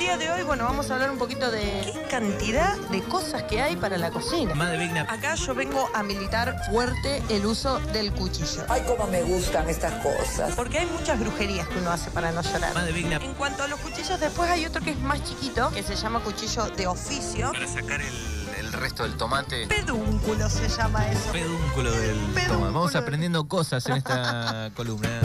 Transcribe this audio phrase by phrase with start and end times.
[0.00, 1.60] día de hoy, bueno, vamos a hablar un poquito de
[1.92, 4.54] qué cantidad de cosas que hay para la cocina.
[4.54, 5.02] Madre Vigna.
[5.02, 8.64] Acá yo vengo a militar fuerte el uso del cuchillo.
[8.70, 10.54] Ay, cómo me gustan estas cosas.
[10.56, 12.72] Porque hay muchas brujerías que uno hace para no llorar.
[12.72, 13.16] Madre Vigna.
[13.16, 16.20] En cuanto a los cuchillos, después hay otro que es más chiquito, que se llama
[16.20, 17.52] cuchillo de oficio.
[17.52, 19.66] Para sacar el, el resto del tomate.
[19.66, 21.30] Pedúnculo se llama eso.
[21.30, 22.46] Pedúnculo del Pedúnculo.
[22.48, 22.72] tomate.
[22.72, 25.20] Vamos aprendiendo cosas en esta columna.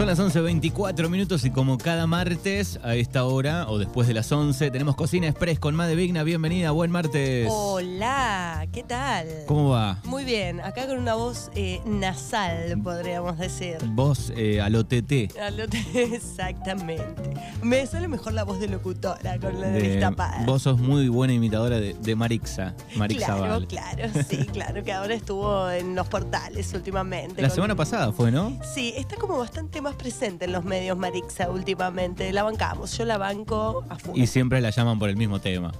[0.00, 4.32] Son las 11.24 minutos y como cada martes a esta hora o después de las
[4.32, 6.22] 11 tenemos Cocina Express con Madre Vigna.
[6.22, 7.46] Bienvenida, buen martes.
[7.50, 9.26] Hola, ¿qué tal?
[9.46, 9.98] ¿Cómo va?
[10.04, 13.76] Muy bien, acá con una voz eh, nasal, podríamos decir.
[13.88, 15.36] Vos eh, a lo TT.
[15.38, 17.34] A lo- Exactamente.
[17.62, 20.46] Me sale mejor la voz de locutora con la de- nariz tapada.
[20.46, 22.74] vos sos muy buena imitadora de, de Marixa.
[22.96, 23.66] Marixa Claro, Val.
[23.68, 27.42] claro, sí, claro, que ahora estuvo en los portales últimamente.
[27.42, 28.58] La con- semana pasada fue, ¿no?
[28.74, 32.32] Sí, está como bastante más presente en los medios Marixa últimamente.
[32.32, 34.18] La bancamos, yo la banco a full.
[34.18, 35.72] Y siempre la llaman por el mismo tema.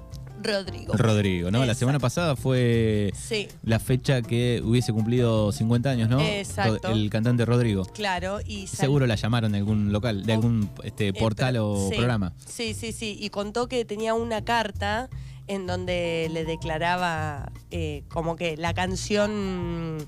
[0.43, 0.95] Rodrigo.
[0.97, 1.67] Rodrigo, ¿no?
[1.67, 6.19] La semana pasada fue Sí, la fecha que hubiese cumplido 50 años, ¿no?
[6.19, 6.89] Exacto.
[6.93, 7.85] El cantante Rodrigo.
[7.85, 8.39] claro.
[8.47, 11.97] Y Seguro la llamaron de algún local, de algún este, Eh, portal pero- o sí,
[11.97, 12.33] programa.
[12.47, 13.19] Sí, sí, sí.
[13.21, 15.11] Y contó que tenía una carta
[15.47, 19.99] en donde le declaraba eh, como que la canción.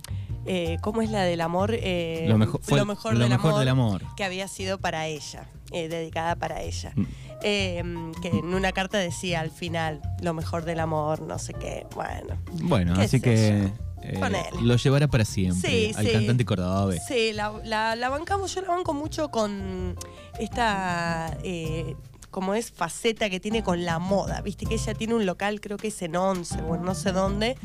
[0.46, 1.70] Eh, ¿Cómo es la del amor?
[1.74, 4.02] Eh, lo mejor, fue lo mejor, lo del, mejor amor, del amor.
[4.16, 6.92] Que había sido para ella, eh, dedicada para ella.
[6.96, 7.04] Mm.
[7.44, 7.82] Eh,
[8.22, 11.86] que en una carta decía al final, lo mejor del amor, no sé qué.
[11.94, 12.36] Bueno.
[12.62, 13.70] Bueno, qué así que
[14.60, 16.12] lo llevará para siempre Sí, al sí.
[16.12, 17.02] cantante cordobés.
[17.06, 19.96] Sí, la, la- la bancamos, yo la banco mucho con
[20.38, 21.36] esta,
[22.32, 24.40] como es, faceta que tiene con la moda.
[24.40, 27.12] Viste que ella tiene un local, creo que es en Once o en no sé
[27.12, 27.56] dónde,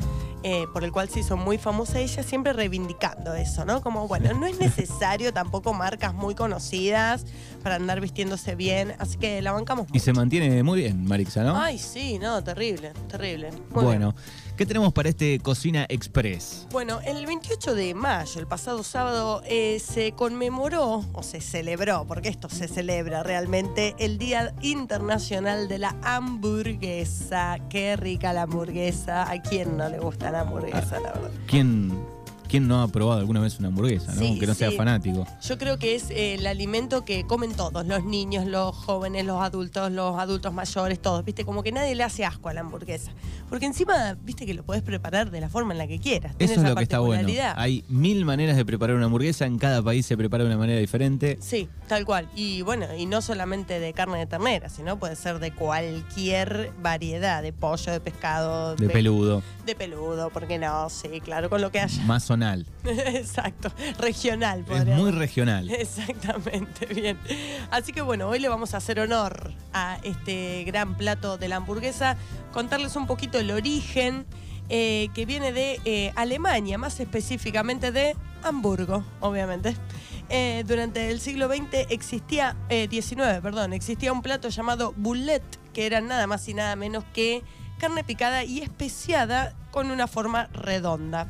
[0.44, 3.80] eh, por el cual se hizo muy famosa ella, siempre reivindicando eso, ¿no?
[3.80, 7.24] Como, bueno, no es necesario tampoco marcas muy conocidas
[7.62, 10.04] para andar vistiéndose bien, así que la bancamos Y mucho.
[10.04, 11.58] se mantiene muy bien, Marixa, ¿no?
[11.58, 13.50] Ay, sí, no, terrible, terrible.
[13.70, 14.12] Muy bien.
[14.58, 16.66] ¿Qué tenemos para este Cocina Express?
[16.72, 22.28] Bueno, el 28 de mayo, el pasado sábado, eh, se conmemoró, o se celebró, porque
[22.28, 27.58] esto se celebra realmente, el Día Internacional de la Hamburguesa.
[27.70, 29.30] Qué rica la hamburguesa.
[29.30, 31.30] ¿A quién no le gusta la hamburguesa, la verdad?
[31.46, 31.96] ¿Quién,
[32.48, 34.20] quién no ha probado alguna vez una hamburguesa, no?
[34.20, 35.26] Sí, Aunque no sea fanático.
[35.42, 39.40] Yo creo que es eh, el alimento que comen todos, los niños, los jóvenes, los
[39.42, 41.44] adultos, los adultos mayores, todos, ¿viste?
[41.44, 43.12] Como que nadie le hace asco a la hamburguesa.
[43.48, 46.34] Porque encima, ¿viste que lo podés preparar de la forma en la que quieras?
[46.38, 47.28] Eso es lo que está bueno.
[47.56, 50.78] Hay mil maneras de preparar una hamburguesa, en cada país se prepara de una manera
[50.80, 51.38] diferente.
[51.40, 52.28] Sí, tal cual.
[52.34, 57.42] Y bueno, y no solamente de carne de ternera, sino puede ser de cualquier variedad,
[57.42, 60.88] de pollo, de pescado, De peludo, De peludo, ¿por qué no?
[60.90, 62.02] Sí, claro, con lo que haya.
[62.04, 62.30] más
[62.84, 65.70] Exacto, regional, Es muy regional.
[65.70, 67.18] Exactamente, bien.
[67.70, 71.56] Así que bueno, hoy le vamos a hacer honor a este gran plato de la
[71.56, 72.16] hamburguesa,
[72.52, 74.26] contarles un poquito el origen,
[74.70, 79.74] eh, que viene de eh, Alemania, más específicamente de Hamburgo, obviamente.
[80.28, 86.02] Eh, durante el siglo XX existía, 19, perdón, existía un plato llamado boulet, que era
[86.02, 87.42] nada más y nada menos que
[87.78, 91.28] carne picada y especiada con una forma redonda.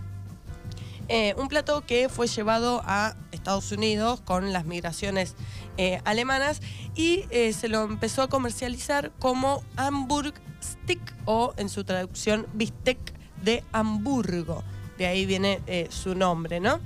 [1.08, 5.36] Eh, un plato que fue llevado a Estados Unidos con las migraciones
[5.78, 6.60] eh, alemanas
[6.94, 12.98] y eh, se lo empezó a comercializar como Hamburg Stick o en su traducción bistec
[13.42, 14.62] de Hamburgo.
[14.98, 16.80] De ahí viene su nombre, ¿no?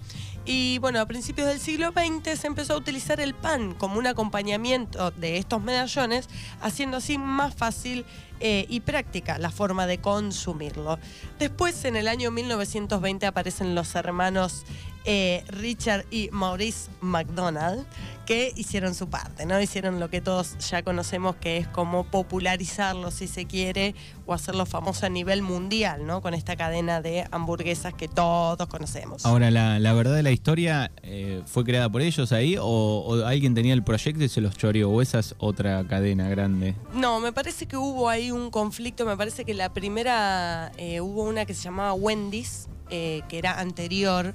[0.44, 4.09] Y bueno, a principios del siglo XX se empezó a utilizar el pan como un
[4.09, 6.28] acompañamiento de estos medallones,
[6.61, 8.05] haciendo así más fácil
[8.45, 10.99] eh, y práctica la forma de consumirlo.
[11.39, 14.65] Después, en el año 1920, aparecen los hermanos
[15.05, 17.85] eh, Richard y Maurice McDonald,
[18.27, 19.61] que hicieron su parte, ¿no?
[19.61, 24.65] Hicieron lo que todos ya conocemos, que es como popularizarlo, si se quiere, o hacerlo
[24.65, 26.23] famoso a nivel mundial, ¿no?
[26.23, 29.27] Con esta cadena de hamburguesas que todos conocemos.
[29.27, 33.27] Ahora, la, la verdad de la historia eh, fue creada por ellos ahí o, o
[33.27, 36.77] alguien tenía el proyecto y se los choreó o esa es otra cadena grande.
[36.95, 39.06] No, me parece que hubo ahí un conflicto.
[39.06, 43.61] Me parece que la primera eh, hubo una que se llamaba Wendy's, eh, que era
[43.61, 44.34] anterior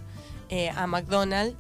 [0.49, 1.57] eh, a McDonald's,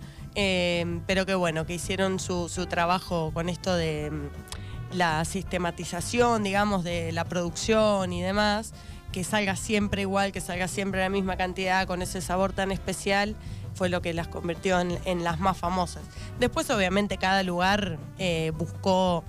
[1.07, 7.11] pero que bueno, que hicieron su, trabajo con esto de mm, la sistematización, digamos, de
[7.11, 8.73] la producción y demás,
[9.11, 13.35] que salga siempre igual, que salga siempre la misma cantidad, con ese sabor tan especial,
[13.73, 16.03] fue lo que las convirtió en, las más famosas.
[16.39, 17.97] Después, obviamente, cada lugar
[18.57, 19.23] buscó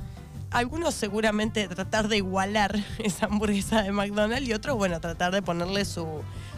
[0.50, 5.84] algunos seguramente tratar de igualar esa hamburguesa de McDonald's y otros, bueno, tratar de ponerle
[5.84, 6.06] su,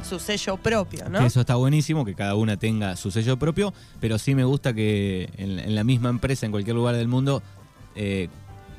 [0.09, 1.19] su sello propio, ¿no?
[1.21, 4.73] Que eso está buenísimo, que cada una tenga su sello propio, pero sí me gusta
[4.75, 7.43] que en, en la misma empresa, en cualquier lugar del mundo,
[7.97, 8.29] eh,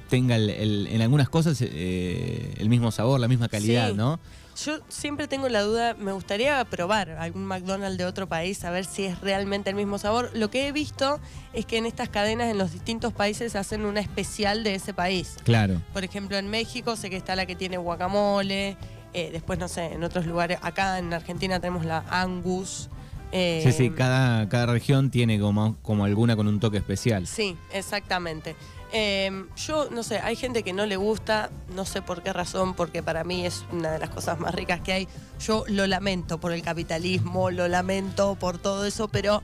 [0.09, 3.95] tenga el- el- en algunas cosas eh, el mismo sabor, la misma calidad, Sí.
[3.97, 4.19] ¿no?
[4.63, 8.85] Yo siempre tengo la duda, me gustaría probar algún McDonald's de otro país, a ver
[8.85, 10.29] si es realmente el mismo sabor.
[10.33, 11.19] Lo que he visto
[11.53, 15.37] es que en estas cadenas en los distintos países hacen una especial de ese país.
[15.43, 15.81] Claro.
[15.93, 18.77] Por ejemplo, en México sé que está la que tiene guacamole,
[19.13, 22.89] eh, después no sé, en otros lugares, acá en Argentina tenemos la Angus.
[23.31, 27.25] eh, Sí, sí, cada, cada región tiene como, como alguna con un toque especial.
[27.25, 28.55] Sí, exactamente.
[28.93, 32.73] Eh, yo no sé, hay gente que no le gusta, no sé por qué razón,
[32.73, 35.07] porque para mí es una de las cosas más ricas que hay.
[35.39, 39.41] Yo lo lamento por el capitalismo, lo lamento por todo eso, pero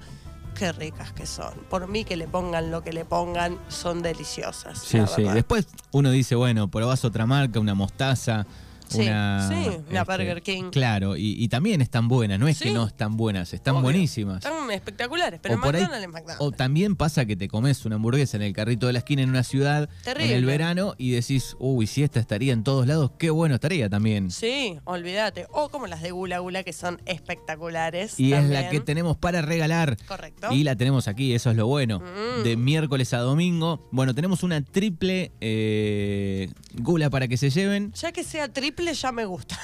[0.57, 1.53] qué ricas que son.
[1.69, 4.79] Por mí que le pongan lo que le pongan, son deliciosas.
[4.79, 5.21] Sí, la sí.
[5.21, 5.35] verdad.
[5.35, 8.45] Después uno dice, bueno, probás otra marca, una mostaza.
[8.89, 10.63] Sí, una, sí, una este, Burger King.
[10.71, 13.83] Claro, y, y también están buenas, no es que no están buenas, están Obvio.
[13.83, 14.43] buenísimas.
[14.45, 16.35] Están espectaculares, pero O ahí- es McDonald's.
[16.39, 19.29] O también pasa que te comes una hamburguesa en el carrito de la esquina en
[19.29, 20.31] una ciudad Terrible.
[20.31, 23.89] en el verano y decís, uy, si esta estaría en todos lados, qué bueno estaría
[23.89, 24.31] también.
[24.31, 25.47] Sí, olvídate.
[25.51, 28.19] O como las de Gula Gula, que son espectaculares.
[28.19, 29.97] Y es la que tenemos para regalar.
[30.07, 30.47] Correcto.
[30.51, 31.99] Y la tenemos aquí, eso es lo bueno.
[31.99, 32.43] Mm.
[32.43, 33.87] De miércoles a domingo.
[33.91, 37.91] Bueno, tenemos una triple eh, gula para que se lleven.
[37.93, 39.59] Ya que sea triple, ya me gusta.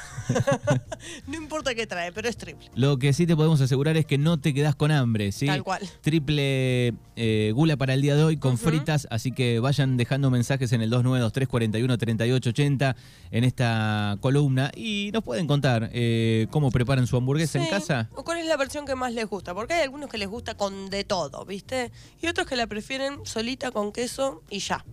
[1.27, 2.69] no importa qué trae, pero es triple.
[2.75, 5.45] Lo que sí te podemos asegurar es que no te quedás con hambre, ¿sí?
[5.45, 5.87] Tal cual.
[6.01, 10.71] Triple eh, gula para el día de hoy con fritas, así que vayan dejando mensajes
[10.73, 12.95] en el 2923 41 3880
[13.31, 18.09] en esta columna y nos pueden contar eh, cómo preparan su hamburguesa en casa.
[18.15, 19.53] O cuál es la versión que más les gusta.
[19.53, 21.91] Porque hay algunos que les gusta con de todo, ¿viste?
[22.21, 24.83] Y otros que la prefieren solita con queso y ya.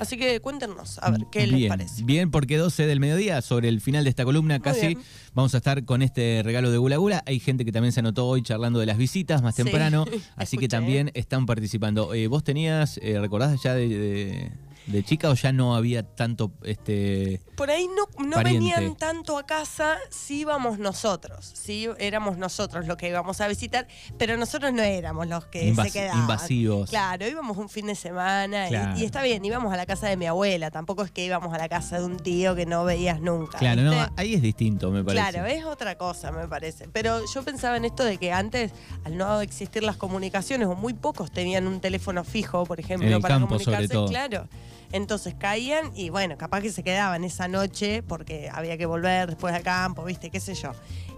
[0.00, 2.02] Así que cuéntenos, a ver, ¿qué les parece?
[2.04, 4.98] Bien, porque 12 del mediodía, sobre el final de esta columna casi, bien.
[5.34, 7.22] vamos a estar con este regalo de Gula Gula.
[7.26, 10.06] Hay gente que también se anotó hoy charlando de las visitas más Sí, temprano,
[10.36, 12.14] así que también están participando.
[12.14, 14.52] Eh, ¿Vos tenías, eh, recordás ya de, de-
[14.90, 19.44] de chica o ya no había tanto este Por ahí no, no venían tanto a
[19.46, 23.86] casa si íbamos nosotros, si éramos nosotros los que íbamos a visitar,
[24.18, 26.20] pero nosotros no éramos los que Invas- se quedaban.
[26.20, 26.90] invasivos?
[26.90, 28.98] Claro, íbamos un fin de semana y- Claro.
[28.98, 31.58] y, está bien, íbamos a la casa de mi abuela, tampoco es que íbamos a
[31.58, 33.58] la casa de un tío que no veías nunca.
[33.58, 33.96] Claro, ¿viste?
[33.96, 35.30] no, ahí es distinto, me parece.
[35.30, 36.88] Claro, es otra cosa, me parece.
[36.92, 38.72] Pero yo pensaba en esto de que antes,
[39.04, 43.14] al no existir las comunicaciones, o muy pocos tenían un teléfono fijo, por ejemplo, En
[43.14, 43.94] el para campo, sobre comunicarse.
[43.94, 44.08] todo.
[44.08, 44.48] Claro.
[44.92, 49.54] Entonces caían y bueno, capaz que se quedaban esa noche porque había que volver después
[49.54, 50.72] al campo, viste, qué sé yo.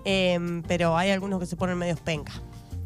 [0.05, 2.33] Em, pero hay algunos que se ponen medios penca.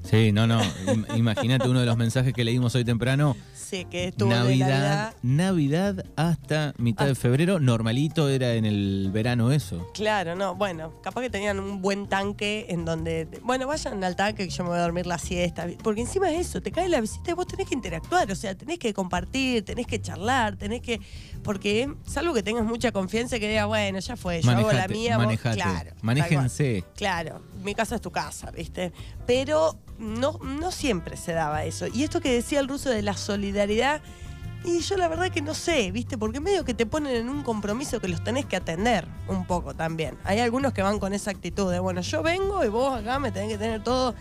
[0.09, 0.61] Sí, no, no.
[0.87, 3.37] im- Imagínate uno de los mensajes que leímos hoy temprano.
[3.55, 5.15] Sí, que estuvo de Navidad, Navidad.
[5.25, 7.59] Navidad hasta mitad de Hasta- febrero.
[7.59, 9.91] Normalito era en el verano eso.
[9.93, 14.45] Claro, no, bueno, capaz que tenían un buen tanque en donde, bueno, vayan al tanque
[14.47, 17.01] que yo me voy a dormir la siesta, porque encima es eso, te cae la
[17.01, 20.81] visita y vos tenés que interactuar, o sea, tenés que compartir, tenés que charlar, tenés
[20.81, 21.01] que,
[21.43, 24.67] porque salvo que tengas mucha confianza y que digas, bueno, ya fue, yo hago la
[24.69, 25.57] Manejate, mía, vos, manejate.
[25.57, 25.91] claro.
[26.03, 26.85] Manéjense.
[26.95, 28.93] Claro, mi casa es tu casa, ¿viste?
[29.27, 31.87] Pero no, no siempre se daba eso.
[31.87, 34.01] Y esto que decía el ruso de la solidaridad,
[34.65, 36.19] y yo la verdad que no sé, ¿viste?
[36.19, 39.75] Porque medio que te ponen en un compromiso que los tenés que atender un poco
[39.75, 40.19] también.
[40.25, 43.31] Hay algunos que van con esa actitud de, bueno, yo vengo y vos acá me
[43.31, 44.15] tenés que tener todo.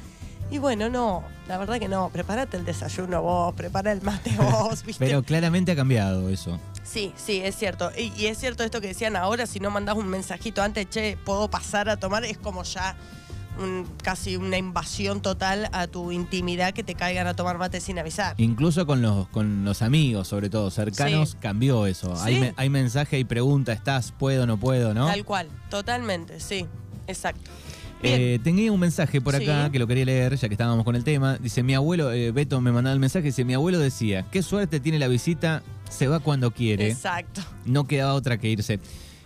[0.51, 2.09] Y bueno, no, la verdad que no.
[2.09, 5.03] Prepárate el desayuno vos, prepara el mate vos, ¿viste?
[5.03, 6.59] Pero claramente ha cambiado eso.
[6.83, 7.91] Sí, sí, es cierto.
[7.97, 11.17] Y, y es cierto esto que decían ahora, si no mandás un mensajito antes, che,
[11.25, 12.95] puedo pasar a tomar, es como ya
[13.59, 17.97] un- casi una invasión total a tu intimidad que te caigan a tomar mate sin
[17.99, 18.35] avisar.
[18.37, 21.37] Incluso con los, con los amigos, sobre todo cercanos, Sí.
[21.39, 22.15] cambió eso.
[22.21, 24.11] Hay, me- hay mensaje y pregunta, ¿estás?
[24.11, 24.45] ¿Puedo?
[24.47, 24.93] ¿No puedo?
[24.93, 25.07] ¿No?
[25.07, 26.65] Tal cual, totalmente, sí,
[27.07, 27.49] exacto.
[28.03, 29.71] Eh, tenía un mensaje por acá Sí.
[29.71, 31.37] que lo quería leer, ya que estábamos con el tema.
[31.39, 34.79] Dice, mi abuelo, eh, Beto me mandaba el mensaje, dice, mi abuelo decía, qué suerte
[34.79, 36.91] tiene la visita, se va cuando quiere.
[36.91, 37.41] Exacto.
[37.65, 38.79] No quedaba otra que irse.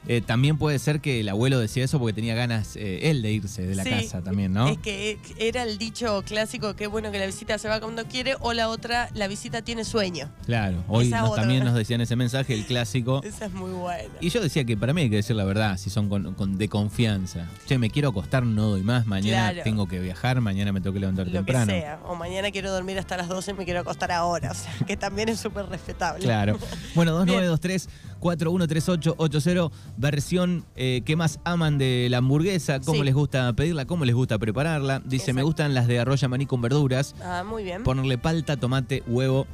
[0.10, 3.32] Eh, también puede ser que el abuelo decía eso porque tenía ganas eh, él de
[3.32, 4.68] irse de la casa también, ¿no?
[4.68, 8.36] Es que era el dicho clásico que bueno que la visita se va cuando quiere
[8.40, 10.28] o la otra, la visita tiene sueño.
[10.48, 13.22] Claro, hoy también nos decían ese mensaje, el clásico.
[13.24, 14.10] Esa es muy buena.
[14.20, 16.70] Y yo decía que para mí hay que decir la verdad, si son con, de
[16.70, 17.48] confianza.
[17.68, 21.02] Che, me quiero acostar, no doy más, mañana tengo que viajar, mañana me tengo que
[21.02, 21.72] levantar temprano.
[21.72, 22.00] Que sea.
[22.08, 24.98] O mañana quiero dormir hasta las 12 y me quiero acostar ahora, o sea, que
[24.98, 26.24] también es súper respetable.
[26.24, 26.58] Claro.
[26.96, 27.88] Bueno, 2923
[28.20, 34.16] 413880, versión eh, que más aman de la hamburguesa, cómo les gusta pedirla, cómo les
[34.16, 35.02] gusta prepararla.
[35.06, 37.16] Dice, me gustan las de arroya maní con verduras.
[37.24, 37.84] Ah, muy bien.
[37.84, 39.48] Ponerle palta, tomate, huevo.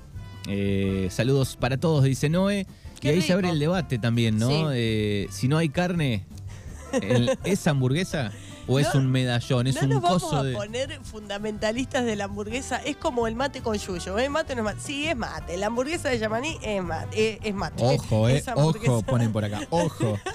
[0.47, 2.67] Eh, saludos para todos, dice Noé.
[2.99, 4.71] Qué y ahí se abre el debate también, ¿no?
[4.71, 6.25] Eh, si no hay carne,
[7.43, 8.31] ¿es hamburguesa?
[8.67, 9.67] ¿O es No- un medallón?
[9.67, 10.53] ¿Es no un nos vamos coso a de.?
[10.53, 12.77] poner fundamentalistas de la hamburguesa.
[12.77, 14.17] Es como el mate con yuyo.
[14.17, 14.29] ¿eh?
[14.29, 14.79] Mate no es mate.
[14.81, 15.57] Sí, es mate.
[15.57, 17.33] La hamburguesa de Yamaní es mate.
[17.33, 17.83] Es, es mate.
[17.85, 18.43] Ojo, eh.
[18.55, 19.61] Ojo, ponen por acá.
[19.69, 20.17] Ojo.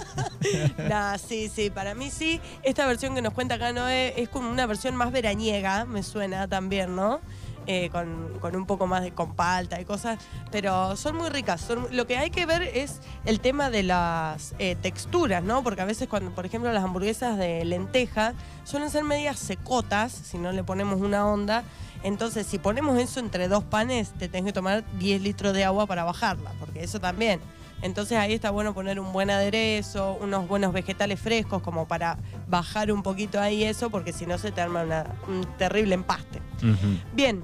[0.89, 2.41] Nah, sí, sí, para mí sí.
[2.63, 6.47] Esta versión que nos cuenta acá Noé es como una versión más veraniega, me suena
[6.47, 7.21] también, ¿no?
[7.67, 10.17] Eh, con, con un poco más de con palta y cosas,
[10.51, 11.67] pero son muy ricas.
[11.91, 15.61] Lo que hay que ver es el tema de las eh, texturas, ¿no?
[15.63, 20.39] Porque a veces cuando, por ejemplo, las hamburguesas de lenteja suelen ser medias secotas, si
[20.39, 21.63] no le ponemos una onda.
[22.01, 25.85] Entonces, si ponemos eso entre dos panes, te tenés que tomar 10 litros de agua
[25.85, 27.39] para bajarla, porque eso también.
[27.83, 32.91] Entonces ahí está bueno poner un buen aderezo, unos buenos vegetales frescos como para bajar
[32.91, 36.40] un poquito ahí eso, porque si no se te arma una- un terrible empaste.
[37.13, 37.43] Bien,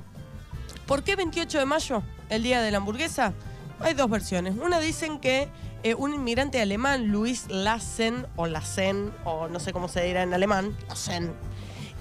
[0.85, 3.33] ¿por qué 28 de mayo, el día de la hamburguesa?
[3.79, 4.55] Hay dos versiones.
[4.55, 5.49] Una dicen que
[5.83, 10.33] eh, un inmigrante alemán, Luis Lassen, o Lassen, o no sé cómo se dirá en
[10.33, 11.33] alemán, Lassen,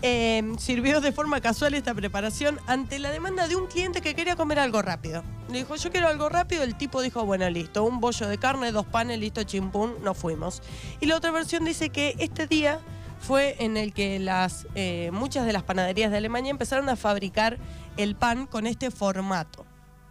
[0.02, 4.36] eh, sirvió de forma casual esta preparación ante la demanda de un cliente que quería
[4.36, 5.22] comer algo rápido.
[5.50, 6.62] Le dijo, yo quiero algo rápido.
[6.62, 10.62] El tipo dijo, bueno, listo, un bollo de carne, dos panes, listo, chimpún, nos fuimos.
[11.00, 12.80] Y la otra versión dice que este día
[13.26, 17.58] fue en el que las, eh, muchas de las panaderías de Alemania empezaron a fabricar
[17.96, 19.66] el pan con este formato.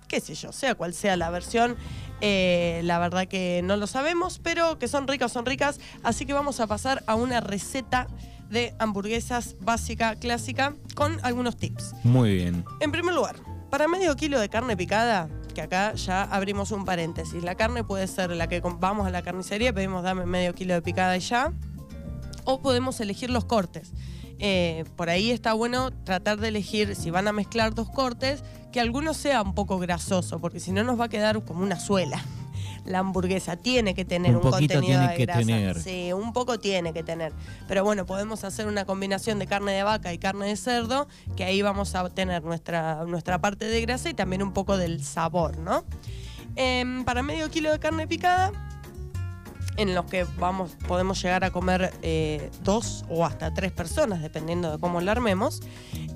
[0.10, 1.78] Qué sé yo, sea cual sea la versión,
[2.20, 5.80] eh, la verdad que no lo sabemos, pero que son ricas, son ricas.
[6.04, 8.08] Así que vamos a pasar a una receta
[8.50, 11.96] de hamburguesas básica, clásica, con algunos tips.
[12.04, 12.66] Muy bien.
[12.82, 13.38] En primer lugar,
[13.72, 18.08] para medio kilo de carne picada, que acá ya abrimos un paréntesis, la carne puede
[18.08, 21.54] ser la que vamos a la carnicería, pedimos dame medio kilo de picada y ya,
[22.46, 23.92] o podemos elegir los cortes.
[24.40, 28.80] Eh, por ahí está bueno tratar de elegir, si van a mezclar dos cortes, que
[28.82, 32.24] alguno sea un poco grasoso, porque si no nos va a quedar como una suela.
[32.84, 35.40] La hamburguesa tiene que tener Un un, poquito contenido tiene de que grasa.
[35.40, 35.82] tener.
[35.82, 37.34] Sí, un poco tiene que tener.
[37.68, 41.44] Pero bueno, podemos hacer una combinación de carne de vaca y carne de cerdo, que
[41.46, 45.58] ahí vamos a tener nuestra, nuestra parte de grasa y también un poco del sabor,
[45.58, 45.84] ¿no?
[46.56, 48.52] Em, para medio kilo de carne picada,
[49.78, 54.72] en los que vamos, podemos llegar a comer eh, dos o hasta tres personas, dependiendo
[54.72, 55.62] de cómo la armemos.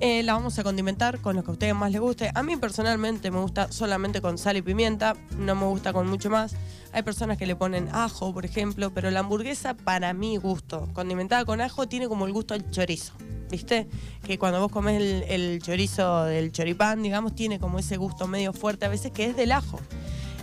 [0.00, 2.30] Eh, la vamos a condimentar con lo que a ustedes más les guste.
[2.34, 6.30] A mí personalmente me gusta solamente con sal y pimienta, no me gusta con mucho
[6.30, 6.54] más.
[6.92, 11.44] Hay personas que le ponen ajo, por ejemplo, pero la hamburguesa, para mi gusto, condimentada
[11.44, 13.12] con ajo, tiene como el gusto al chorizo.
[13.50, 13.88] ¿Viste?
[14.24, 18.52] Que cuando vos comés el, el chorizo del choripán, digamos, tiene como ese gusto medio
[18.52, 19.80] fuerte a veces que es del ajo.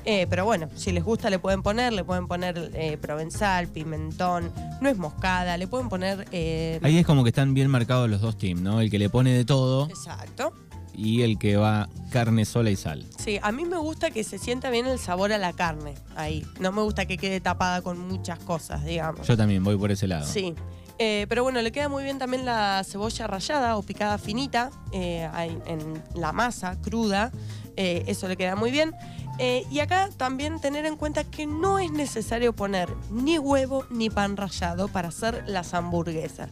[0.10, 4.54] Eh, pero bueno, si les gusta le pueden poner, le pueden poner eh, provenzal, pimentón,
[4.80, 6.26] no es moscada, le pueden poner...
[6.32, 8.80] eh, Ahí es como que están bien marcados los dos teams, ¿no?
[8.80, 10.54] El que le pone de todo Exacto.
[10.96, 13.06] y el que va carne sola y sal.
[13.18, 16.46] Sí, a mí me gusta que se sienta bien el sabor a la carne ahí.
[16.62, 19.28] No me gusta que quede tapada con muchas cosas, digamos.
[19.28, 20.26] Yo también voy por ese lado.
[20.26, 20.56] Sí.
[21.00, 25.30] Eh, pero bueno, le queda muy bien también la cebolla rallada o picada finita eh,
[25.68, 27.32] en la masa cruda.
[27.76, 28.94] Eh, eso le queda muy bien.
[29.40, 34.10] Eh, y acá también tener en cuenta que no es necesario poner ni huevo ni
[34.10, 36.50] pan rallado para hacer las hamburguesas.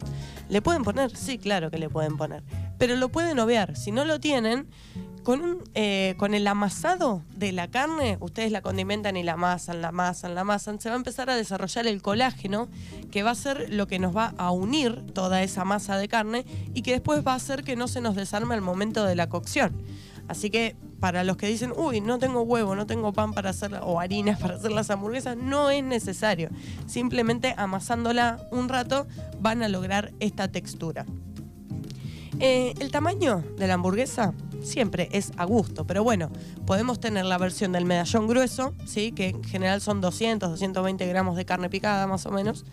[0.48, 1.16] ¿Le pueden poner?
[1.16, 2.44] Sí, claro que le pueden poner.
[2.78, 3.76] Pero lo pueden obviar.
[3.76, 4.68] Si no lo tienen,
[5.24, 9.88] con, eh, con el amasado de la carne, ustedes la condimentan y la amasan, la
[9.88, 12.68] amasan, la amasan, se va a empezar a desarrollar el colágeno,
[13.10, 16.44] que va a ser lo que nos va a unir toda esa masa de carne
[16.74, 19.28] y que después va a hacer que no se nos desarme al momento de la
[19.28, 19.82] cocción.
[20.28, 23.78] Así que para los que dicen, uy, no tengo huevo, no tengo pan para hacer,
[23.82, 26.50] o harinas para hacer las hamburguesas, no es necesario.
[26.86, 29.06] Simplemente amasándola un rato
[29.40, 31.06] van a lograr esta textura.
[32.38, 36.30] Eh, el tamaño de la hamburguesa siempre es a gusto, pero bueno,
[36.66, 39.12] podemos tener la versión del medallón grueso, ¿sí?
[39.12, 42.64] que en general son 200, 220 gramos de carne picada más o menos.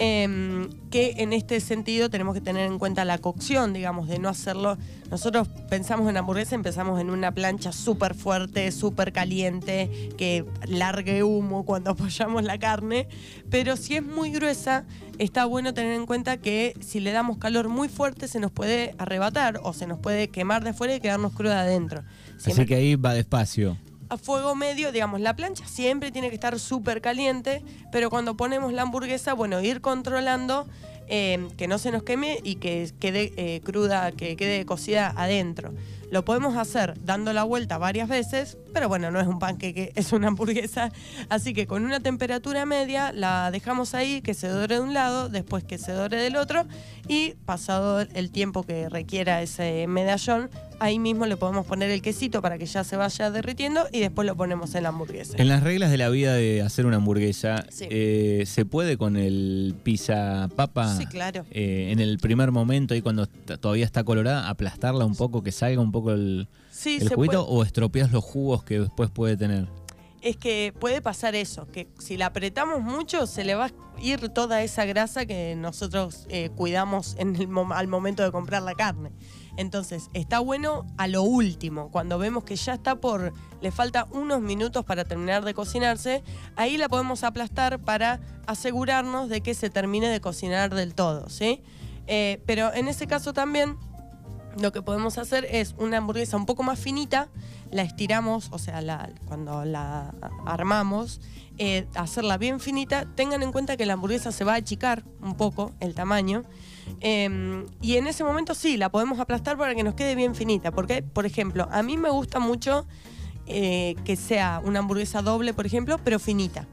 [0.00, 4.28] Em, que en este sentido tenemos que tener en cuenta la cocción, digamos, de no
[4.28, 4.78] hacerlo.
[5.10, 11.64] Nosotros pensamos en hamburguesa, empezamos en una plancha súper fuerte, súper caliente, que largue humo
[11.64, 13.08] cuando apoyamos la carne,
[13.50, 14.84] pero si es muy gruesa,
[15.18, 18.94] está bueno tener en cuenta que si le damos calor muy fuerte se nos puede
[18.98, 22.02] arrebatar o se nos puede quemar de afuera y quedarnos cruda adentro.
[22.38, 23.76] Así que ahí va despacio.
[24.10, 27.62] A fuego medio, digamos, la plancha siempre tiene que estar súper caliente,
[27.92, 30.66] pero cuando ponemos la hamburguesa, bueno, ir controlando
[31.12, 35.72] eh, que no se nos queme y que quede eh, cruda, que quede cocida adentro.
[36.10, 40.12] Lo podemos hacer dando la vuelta varias veces, pero bueno, no es un panqueque, es
[40.12, 40.92] una hamburguesa.
[41.28, 45.28] Así que con una temperatura media la dejamos ahí, que se dore de un lado,
[45.28, 46.64] después que se dore del otro,
[47.08, 50.48] y pasado el tiempo que requiera ese medallón,
[50.80, 54.26] ahí mismo le podemos poner el quesito para que ya se vaya derritiendo y después
[54.26, 55.36] lo ponemos en la hamburguesa.
[55.38, 57.86] En las reglas de la vida de hacer una hamburguesa, Sí.
[57.90, 60.96] eh, ¿se puede con el pizza papa?
[60.96, 61.44] Sí, claro.
[61.50, 65.80] eh, en el primer momento, ahí cuando todavía está colorada, aplastarla un poco, que salga
[65.80, 67.58] un poco el, Sí, el juguito, puede.
[67.60, 69.68] o estropeas los jugos que después puede tener.
[70.22, 73.70] Es que puede pasar eso, que si la apretamos mucho se le va a
[74.02, 78.62] ir toda esa grasa que nosotros eh, cuidamos en el mom- al momento de comprar
[78.62, 79.12] la carne.
[79.60, 84.40] Entonces, está bueno a lo último, cuando vemos que ya está por, le falta unos
[84.40, 86.24] minutos para terminar de cocinarse,
[86.56, 91.62] ahí la podemos aplastar para asegurarnos de que se termine de cocinar del todo, ¿sí?
[92.06, 93.76] Eh, pero en ese caso también
[94.58, 97.28] lo que podemos hacer es una hamburguesa un poco más finita,
[97.70, 100.14] la estiramos, o sea, la- cuando la
[100.46, 101.20] armamos,
[101.58, 103.06] eh, hacerla bien finita.
[103.14, 106.44] Tengan en cuenta que la hamburguesa se va a achicar un poco el tamaño.
[107.00, 110.72] eh, y en ese momento sí, la podemos aplastar para que nos quede bien finita.
[110.72, 112.86] Porque, por ejemplo, a mí me gusta mucho
[113.46, 116.66] eh, que sea una hamburguesa doble, por ejemplo, pero finita.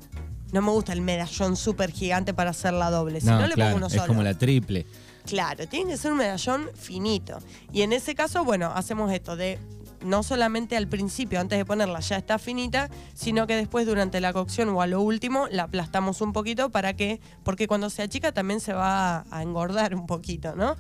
[0.51, 3.20] No me gusta el medallón súper gigante para hacerla doble.
[3.22, 4.08] Si no, le claro, pongo uno es solo.
[4.08, 4.86] como la triple.
[5.25, 7.38] Claro, tiene que ser un medallón finito.
[7.74, 9.60] Y en ese caso, bueno, hacemos esto de
[10.01, 14.34] no solamente al principio, antes de ponerla ya está finita, sino que después durante la
[14.34, 18.32] cocción o a lo último la aplastamos un poquito para que, porque cuando se achica
[18.32, 20.75] también se va a, engordar un poquito, ¿no?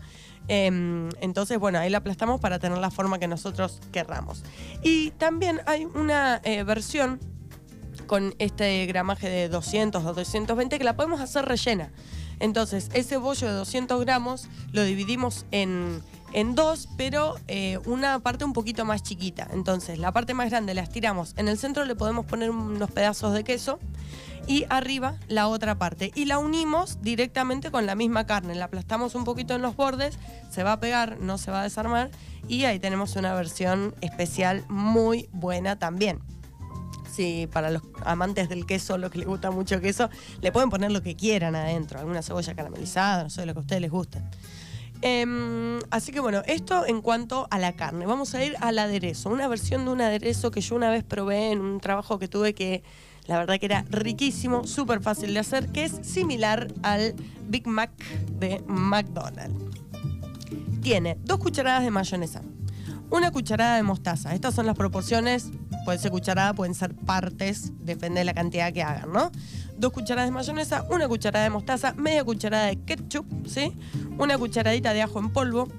[0.47, 4.43] Em, entonces, bueno, ahí la aplastamos para tener la forma que nosotros querramos.
[4.81, 7.19] Y también hay una eh, versión
[8.07, 11.91] con este gramaje de 200 o 220 que la podemos hacer rellena.
[12.39, 16.01] Entonces, ese bollo de 200 gramos lo dividimos en,
[16.33, 19.47] en dos, pero eh, una parte un poquito más chiquita.
[19.51, 21.33] Entonces, la parte más grande la estiramos.
[21.37, 23.79] En el centro le podemos poner unos pedazos de queso
[24.47, 26.11] y arriba la otra parte.
[26.15, 28.55] Y la unimos directamente con la misma carne.
[28.55, 30.17] La aplastamos un poquito en los bordes,
[30.49, 32.09] se va a pegar, no se va a desarmar.
[32.47, 36.19] Y ahí tenemos una versión especial muy buena también.
[37.17, 40.07] Sí, para los amantes del queso, los que les gusta mucho queso,
[40.39, 43.61] le pueden poner lo que quieran adentro, alguna cebolla caramelizada, no sé, lo que a
[43.61, 44.21] ustedes les guste.
[45.01, 48.05] Em, así que bueno, esto en cuanto a la carne.
[48.05, 51.49] Vamos a ir al aderezo, una versión de un aderezo que yo una vez probé
[51.51, 52.83] en un trabajo que tuve que
[53.25, 57.15] la verdad que era riquísimo, súper fácil de hacer, que es similar al
[57.47, 57.89] Big Mac
[58.29, 59.59] de McDonald's.
[60.83, 62.43] Tiene dos cucharadas de mayonesa,
[63.09, 64.35] una cucharada de mostaza.
[64.35, 65.49] Estas son las proporciones,
[65.87, 69.31] puede ser cucharada, pueden ser partes, depende de la cantidad que hagan, ¿no?
[69.77, 73.71] Dos cucharadas de mayonesa, una cucharada de mostaza, media cucharada de ketchup, ¿sí?
[74.17, 75.69] Una cucharadita de ajo en polvo,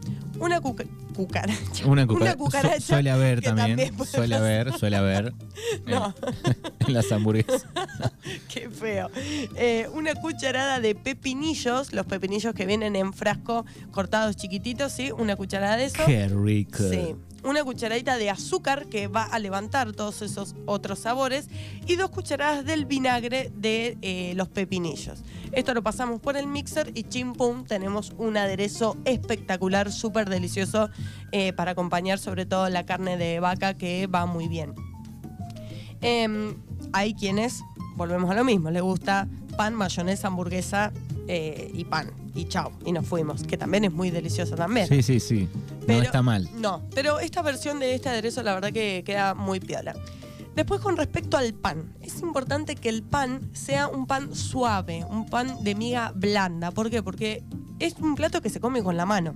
[0.40, 1.84] una cuca- cucaracha.
[1.86, 2.80] Una, cucara- cucaracha.
[2.80, 3.92] su- suele haber también.
[4.06, 5.34] suele haber, suele haber.
[5.86, 6.14] No.
[6.44, 7.66] En, en las hamburguesas.
[8.48, 9.10] Qué feo.
[9.56, 15.10] Eh, una cucharada de pepinillos, los pepinillos que vienen en frasco cortados chiquititos, ¿sí?
[15.12, 16.02] Una cucharada de eso.
[16.06, 16.78] Qué rico.
[16.88, 17.14] Sí.
[17.44, 21.48] Una cucharadita de azúcar que va a levantar todos esos otros sabores.
[21.86, 25.22] Y dos cucharadas del vinagre de eh, los pepinillos.
[25.52, 30.90] Esto lo pasamos por el mixer y chim pum, tenemos un aderezo espectacular, súper delicioso
[31.32, 34.74] eh, para acompañar sobre todo la carne de vaca que va muy bien.
[36.00, 36.54] Em,
[36.92, 37.62] hay quienes,
[37.96, 40.92] volvemos a lo mismo, les gusta pan, mayonesa, hamburguesa
[41.26, 42.12] eh, y pan.
[42.34, 44.86] Y chao, y nos fuimos, que también es muy delicioso también.
[44.86, 45.48] Sí, sí, sí.
[45.88, 46.48] Pero- no está mal.
[46.54, 49.94] No, pero esta versión de este aderezo la verdad que queda muy piola.
[50.54, 55.24] Después con respecto al pan, es importante que el pan sea un pan suave, un
[55.26, 56.72] pan de miga blanda.
[56.72, 57.02] ¿Por qué?
[57.02, 57.44] Porque
[57.78, 59.34] es un plato que se come con la mano.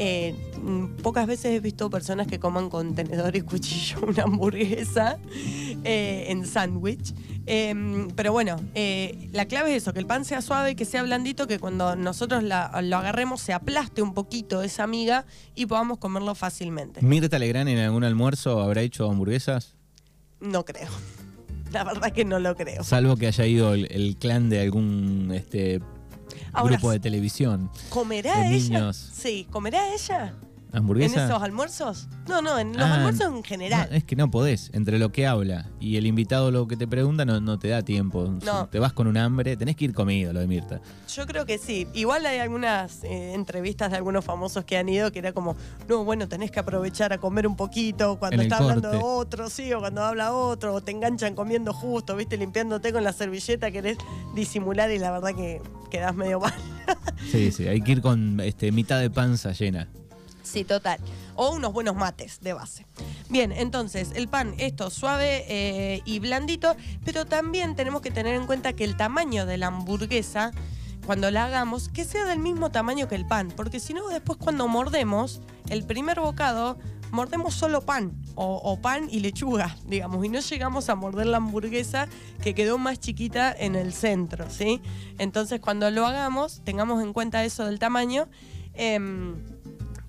[0.00, 5.18] Eh, mm, pocas veces he visto personas que coman con tenedor y cuchillo una hamburguesa
[5.84, 7.12] eh, en sándwich.
[7.50, 11.02] Eh, pero bueno, eh, la clave es eso, que el pan sea suave, que sea
[11.02, 15.98] blandito, que cuando nosotros la- lo agarremos se aplaste un poquito esa miga y podamos
[15.98, 17.00] comerlo fácilmente.
[17.02, 19.74] Mirta Legrand en algún almuerzo habrá hecho hamburguesas,
[20.40, 20.88] No creo.
[21.72, 22.82] La verdad que no lo creo.
[22.84, 25.80] salvo que haya ido el, el clan de algún este
[26.52, 27.70] Ahora, grupo de televisión.
[27.88, 28.78] ¿comerá de ella?
[28.80, 29.10] niños.
[29.12, 30.34] Sí, ¿comerá ella?
[30.72, 32.08] ¿En esos almuerzos?
[32.28, 33.88] No, no, en los Ah, almuerzos en general.
[33.90, 34.70] No, es que no podés.
[34.74, 37.82] Entre lo que habla y el invitado lo que te pregunta no, no te da
[37.82, 38.34] tiempo.
[38.44, 38.68] No.
[38.68, 40.80] Te vas con un hambre, tenés que ir comido, lo de Mirta.
[41.08, 41.86] Yo creo que sí.
[41.94, 45.56] Igual hay algunas eh, entrevistas de algunos famosos que han ido que era como,
[45.88, 49.72] no, bueno, tenés que aprovechar a comer un poquito cuando está hablando de otro, sí,
[49.72, 53.96] o cuando habla otro, o te enganchan comiendo justo, viste, limpiándote con la servilleta, querés
[54.34, 56.52] disimular y la verdad que quedás medio mal.
[57.30, 59.88] Sí, sí, hay que ir con este, mitad de panza llena.
[60.48, 60.98] Sí, total.
[61.36, 62.86] O unos buenos mates de base.
[63.28, 68.46] Bien, entonces el pan, esto suave eh, y blandito, pero también tenemos que tener en
[68.46, 70.52] cuenta que el tamaño de la hamburguesa,
[71.04, 74.38] cuando la hagamos, que sea del mismo tamaño que el pan, porque si no, después
[74.38, 76.78] cuando mordemos, el primer bocado
[77.10, 81.36] mordemos solo pan o, o pan y lechuga, digamos, y no llegamos a morder la
[81.36, 82.08] hamburguesa
[82.42, 84.80] que quedó más chiquita en el centro, ¿sí?
[85.18, 88.28] Entonces cuando lo hagamos, tengamos en cuenta eso del tamaño.
[88.72, 89.57] em,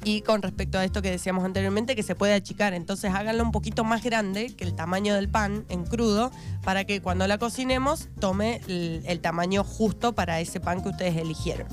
[0.03, 2.73] y con respecto a esto que decíamos anteriormente, que se puede achicar.
[2.73, 6.31] Entonces háganlo un poquito más grande que el tamaño del pan en crudo
[6.63, 11.17] para que cuando la cocinemos tome el, el tamaño justo para ese pan que ustedes
[11.17, 11.67] eligieron.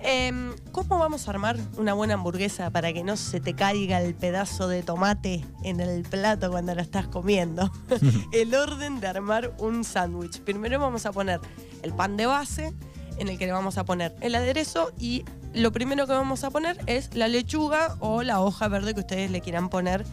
[0.00, 4.14] Em, ¿Cómo vamos a armar una buena hamburguesa para que no se te caiga el
[4.14, 7.72] pedazo de tomate en el plato cuando la estás comiendo?
[8.32, 10.40] el orden de armar un sándwich.
[10.42, 11.40] Primero vamos a poner
[11.82, 12.72] el pan de base,
[13.18, 15.24] en el que le vamos a poner el aderezo y
[15.56, 19.30] lo primero que vamos a poner es la lechuga o la hoja verde que ustedes
[19.30, 20.04] le quieran poner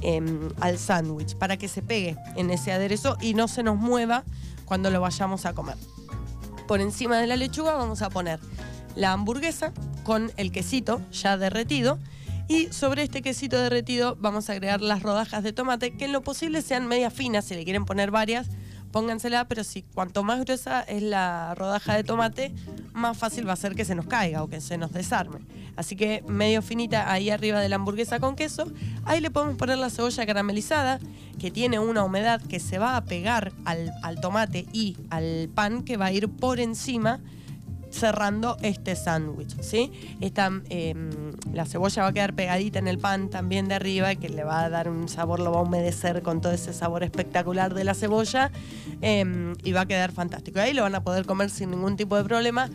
[0.00, 4.22] em, al sándwich para que se pegue en ese aderezo y no se nos mueva
[4.64, 5.76] cuando lo vayamos a comer.
[6.68, 8.38] Por encima de la lechuga vamos a poner
[8.94, 9.72] la hamburguesa
[10.04, 11.98] con el quesito ya derretido
[12.46, 16.22] y sobre este quesito derretido vamos a agregar las rodajas de tomate que en lo
[16.22, 18.48] posible sean medias finas, si le quieren poner varias
[18.92, 22.52] póngansela, pero si cuanto más gruesa es la rodaja de tomate,
[22.92, 25.40] más fácil va a ser que se nos caiga o que se nos desarme.
[25.74, 28.70] Así que medio finita ahí arriba de la hamburguesa con queso.
[29.04, 31.00] Ahí le podemos poner la cebolla caramelizada,
[31.40, 35.82] que tiene una humedad que se va a pegar al, al tomate y al pan
[35.82, 37.20] que va a ir por encima
[37.92, 39.92] cerrando este sándwich, ¿sí?
[40.20, 40.94] Esta, eh,
[41.52, 44.64] la cebolla va a quedar pegadita en el pan también de arriba, que le va
[44.64, 47.94] a dar un sabor, lo va a humedecer con todo ese sabor espectacular de la
[47.94, 48.50] cebolla
[49.02, 50.58] eh, y va a quedar fantástico.
[50.60, 52.68] Ahí lo van a poder comer sin ningún tipo de problema.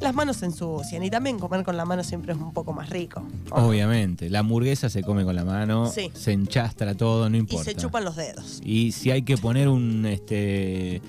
[0.00, 2.90] Las manos se ensucian y también comer con la mano siempre es un poco más
[2.90, 3.22] rico.
[3.50, 6.10] Obviamente, la hamburguesa se come con la mano, Sí.
[6.12, 7.64] se enchastra todo, no Y importa.
[7.70, 8.60] se chupan los dedos.
[8.64, 11.00] Y si hay que poner un este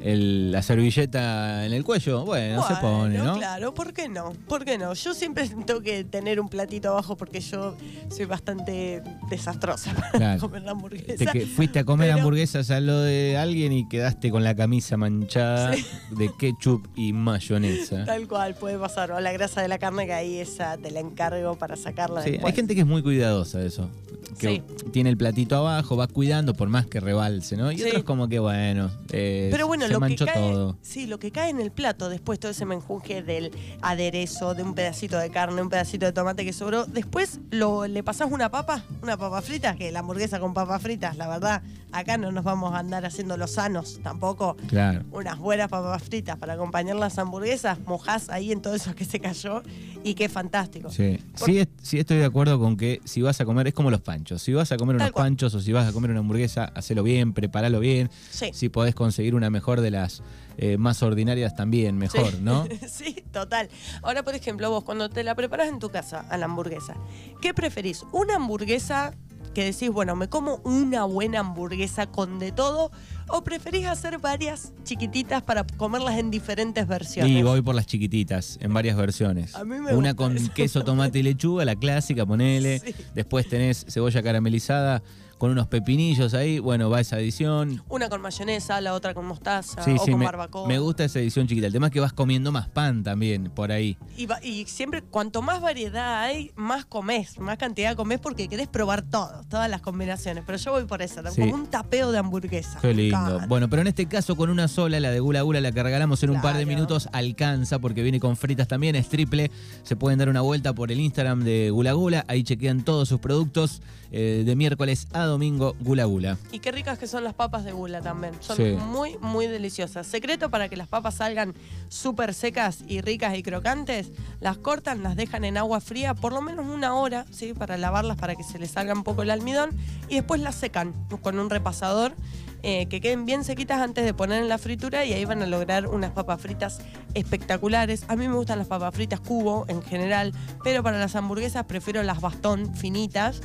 [0.00, 3.36] el- la servilleta en el cuello, bueno, se pone, ¿no?
[3.36, 4.32] Claro, ¿por qué no?
[4.48, 4.92] ¿Por qué no?
[4.94, 7.76] Yo siempre tengo que tener un platito abajo porque yo
[8.10, 10.40] soy bastante desastrosa para Claro.
[10.40, 11.16] comer la hamburguesa.
[11.16, 14.54] Te que fuiste a comer Pero- hamburguesas a lo de alguien y quedaste con la
[14.54, 15.84] camisa manchada Sí.
[16.16, 18.04] de ketchup y mayonesa.
[18.04, 19.10] Tal cual, puede pasar.
[19.12, 22.32] O la grasa de la carne que ahí esa te la encargo para sacarla Sí,
[22.32, 22.52] después.
[22.52, 23.90] hay gente que es muy cuidadosa de eso.
[24.38, 27.72] Que tiene el platito abajo, va cuidando por más que rebalse, ¿no?
[27.72, 30.78] Y otros como que, bueno, eh, Pero bueno, se lo que cae, todo.
[30.82, 33.50] sí, lo que cae en el plato después todo ese menjunje del
[33.82, 38.02] aderezo, de un pedacito de carne, un pedacito de tomate que sobró, después lo le
[38.02, 42.18] pasás una papa, una papa frita, que la hamburguesa con papas fritas, la verdad, acá
[42.18, 44.56] no nos vamos a andar haciendo los sanos tampoco.
[44.68, 45.02] Claro.
[45.12, 49.20] Unas buenas papas fritas para acompañar las hamburguesas, mojás ahí en todo eso que se
[49.20, 49.62] cayó
[50.04, 50.90] y qué fantástico.
[50.90, 51.18] Sí.
[51.38, 53.90] Por- Sí, es- sí estoy de acuerdo con que si vas a comer, es como
[53.90, 54.42] los panchos.
[54.42, 55.24] Si vas a comer unos cual.
[55.26, 58.10] panchos o si vas a comer una hamburguesa, hacelo bien, prepáralo bien.
[58.30, 58.50] Sí.
[58.52, 60.22] Si podés conseguir una mejor de las
[60.58, 62.38] eh, más ordinarias también, mejor, Sí.
[62.40, 62.66] ¿no?
[62.88, 63.68] sí, total.
[64.02, 66.94] Ahora, por ejemplo, vos cuando te la preparas en tu casa a la hamburguesa,
[67.42, 68.04] ¿qué preferís?
[68.12, 69.14] ¿Una hamburguesa
[69.54, 72.90] que decís, bueno, me como una buena hamburguesa con de todo?
[73.28, 77.32] ¿O preferís hacer varias chiquititas para comerlas en diferentes versiones?
[77.32, 79.54] Y voy por las chiquititas, en varias versiones.
[79.56, 80.52] A mí me Una gusta con eso.
[80.54, 82.78] queso, tomate y lechuga, la clásica, ponele.
[82.84, 82.94] Sí.
[83.14, 85.02] Después tenés cebolla caramelizada
[85.38, 86.58] con unos pepinillos ahí.
[86.58, 87.82] Bueno, va esa edición.
[87.88, 90.66] Una con mayonesa, la otra con mostaza Sí, o sí, con me, barbacoa.
[90.66, 91.66] me gusta esa edición chiquita.
[91.66, 93.96] El tema es que vas comiendo más pan también por ahí.
[94.16, 98.68] Y, va- y siempre, cuanto más variedad hay, más comés, más cantidad comés porque querés
[98.68, 100.42] probar todo, todas las combinaciones.
[100.46, 101.40] Pero yo voy por esa, Sí.
[101.42, 102.78] como un tapeo de hamburguesa.
[102.80, 103.40] Qué lindo.
[103.48, 106.22] Bueno, pero en este caso con una sola, la de Gula Gula, la que regalamos
[106.22, 109.50] en un par de minutos, alcanza porque viene con fritas también, es triple.
[109.82, 113.20] Se pueden dar una vuelta por el Instagram de Gula Gula, ahí chequean todos sus
[113.20, 113.82] productos
[114.18, 116.38] eh, de miércoles a domingo, Gula Gula.
[116.50, 118.32] Y qué ricas que son las papas de gula también.
[118.40, 118.62] Son Sí.
[118.78, 120.06] muy, muy deliciosas.
[120.06, 121.52] Secreto para que las papas salgan
[121.88, 126.40] súper secas y ricas y crocantes, las cortan, las dejan en agua fría por lo
[126.40, 127.52] menos una hora, ¿sí?
[127.52, 129.70] Para lavarlas, para que se les salga un poco el almidón.
[130.08, 132.14] Y después las secan con un repasador.
[132.62, 135.46] eh, que queden bien sequitas antes de poner en la fritura y ahí van a
[135.46, 136.80] lograr unas papas fritas
[137.14, 138.04] espectaculares.
[138.08, 140.32] A mí me gustan las papas fritas cubo en general,
[140.64, 143.40] pero para las hamburguesas prefiero las bastón finitas.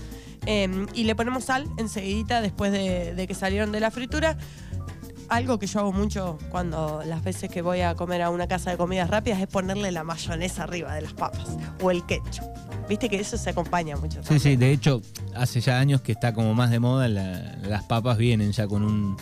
[0.45, 4.37] Eh, y le ponemos sal enseguidita después de, de que salieron de la fritura.
[5.29, 8.71] Algo que yo hago mucho cuando las veces que voy a comer a una casa
[8.71, 12.43] de comidas rápidas es ponerle la mayonesa arriba de las papas o el ketchup.
[12.89, 14.21] Viste que eso se acompaña mucho.
[14.23, 15.01] Sí, sí, de hecho,
[15.33, 18.83] hace ya años que está como más de moda, la- las papas vienen ya con
[18.83, 19.15] un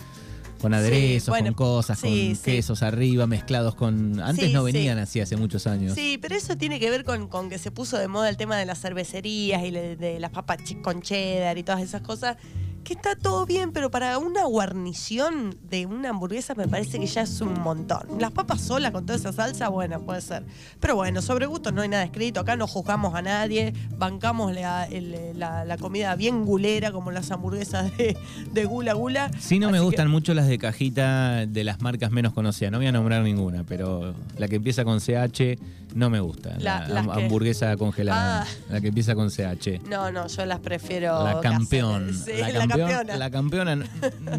[0.60, 2.42] con aderezos, bueno, con cosas, sí, con sí.
[2.44, 4.20] quesos arriba, mezclados con...
[4.20, 5.94] Antes no venían así hace muchos años.
[5.94, 8.56] Sí, pero eso tiene que ver con, con que se puso de moda el tema
[8.56, 12.36] de las cervecerías y le- de las papas con cheddar y todas esas cosas
[12.84, 17.22] que está todo bien, pero para una guarnición de una hamburguesa me parece que ya
[17.22, 18.00] es un montón.
[18.18, 20.44] Las papas solas con toda esa salsa, bueno, puede ser.
[20.80, 22.40] Pero bueno, sobre gustos no hay nada escrito.
[22.40, 27.30] Acá no juzgamos a nadie, bancamos la, el- la- la comida bien gulera, como las
[27.30, 28.16] hamburguesas de,
[28.52, 29.30] de gula gula.
[29.38, 32.72] Sí, no me que- gustan mucho las de cajita de las marcas menos conocidas.
[32.72, 35.58] No voy a nombrar ninguna, pero la que empieza con CH
[35.94, 36.56] no me gusta.
[36.58, 38.42] La- La, que- hamburguesa congelada.
[38.42, 38.46] Ah.
[38.70, 39.80] La que empieza con CH.
[39.88, 41.24] No, no, yo las prefiero.
[41.24, 42.14] La campeón.
[42.14, 43.16] Sí, la, la, campeón campeona.
[43.16, 43.76] la campeona,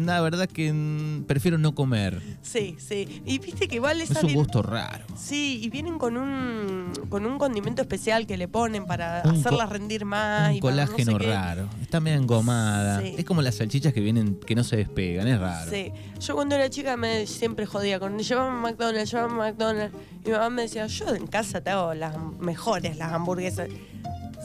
[0.00, 2.20] la verdad es que prefiero no comer.
[2.42, 3.22] Sí, sí.
[3.26, 5.04] Y viste que igual esa Es un gusto raro.
[5.16, 9.68] Sí, y vienen con un con un condimento especial que le ponen para Un hacerlas
[9.68, 10.50] rendir más.
[10.50, 11.68] Un y para no sé colágeno raro.
[11.80, 13.00] Está medio engomada.
[13.00, 13.14] Sí.
[13.18, 15.28] Es como las salchichas que vienen, que no se despegan.
[15.28, 15.70] Es raro.
[15.70, 19.94] Sí, yo cuando era chica me siempre jodía con llevame a McDonald's, llevame a McDonald's.
[20.24, 23.68] Y mi mamá me decía, yo en casa te hago las mejores, las hamburguesas.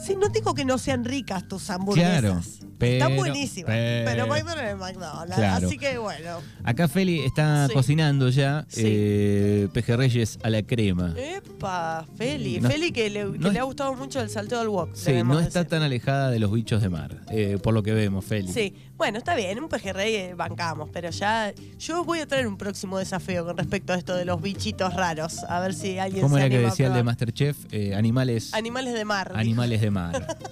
[0.04, 2.20] Sí, no digo que no sean ricas tus hamburguesas.
[2.20, 3.68] Claro, Están pero- buenísimas.
[3.72, 5.34] pero- Pero, McDonald's es McDonald's.
[5.34, 5.66] Claro.
[5.66, 6.38] Así que bueno.
[6.62, 7.74] Acá Feli está Sí.
[7.74, 8.82] cocinando ya Sí.
[8.84, 11.14] eh, pejerreyes a la crema.
[11.16, 12.60] Epa, Feli.
[12.60, 14.90] No- Feli que, le, que no le ha gustado mucho el salteo del wok.
[14.94, 15.70] Sí, no está decir.
[15.70, 18.52] tan alejada de los bichos de mar, eh, por lo que vemos, Feli.
[18.52, 22.58] Sí, bueno, está bien, un pejerrey eh, bancamos, pero ya yo voy a traer un
[22.58, 26.36] próximo desafío con respecto a esto de los bichitos raros, a ver si alguien ¿Cómo
[26.36, 27.04] se era que anima a decía el de probar.
[27.06, 27.56] Masterchef?
[27.70, 29.28] Eh, animales, Animales de mar.
[29.28, 29.38] dijo.
[29.40, 30.36] animales de mar.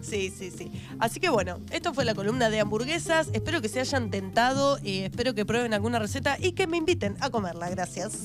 [0.00, 0.72] Sí, sí, sí.
[0.98, 3.28] Así que bueno, esto fue la columna de hamburguesas.
[3.34, 7.16] Espero que se hayan tentado, y espero que prueben alguna receta y que me inviten
[7.20, 7.68] a comerla.
[7.68, 8.18] Gracias.